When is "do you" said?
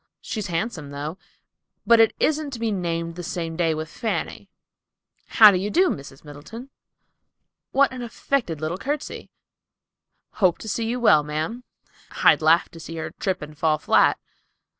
5.51-5.69